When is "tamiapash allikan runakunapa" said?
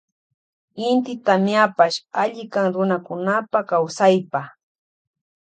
1.25-3.59